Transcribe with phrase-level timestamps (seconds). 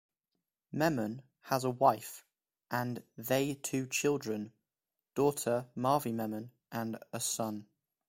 [0.71, 2.25] Memon has a wife
[2.71, 4.51] and they two children:
[5.13, 7.67] daughter Marvi Memon and a son.